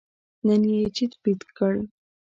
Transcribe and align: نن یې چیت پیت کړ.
نن 0.45 0.63
یې 0.71 0.79
چیت 0.95 1.11
پیت 1.23 1.41
کړ. 1.57 1.73